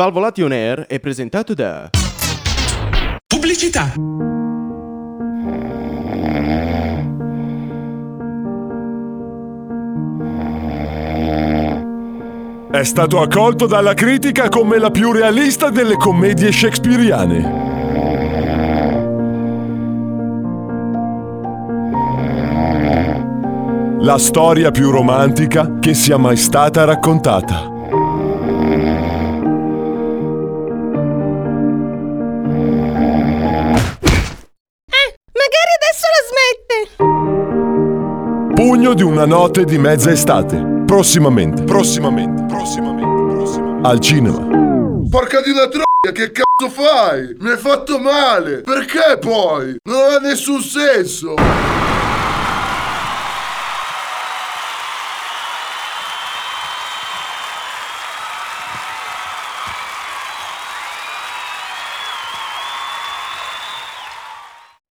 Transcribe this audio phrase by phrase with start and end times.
[0.00, 1.90] Svalvolati on Air è presentato da
[3.26, 3.92] Pubblicità.
[12.70, 17.68] È stato accolto dalla critica come la più realista delle commedie shakespeariane.
[24.00, 27.79] La storia più romantica che sia mai stata raccontata.
[38.60, 40.82] Pugno di una notte di mezza estate.
[40.84, 43.88] Prossimamente, prossimamente, prossimamente, prossimamente.
[43.88, 44.36] Al cinema.
[45.08, 47.36] Porca di una troia, che cazzo fai?
[47.38, 48.60] Mi hai fatto male!
[48.60, 49.76] Perché poi?
[49.84, 51.36] Non ha nessun senso!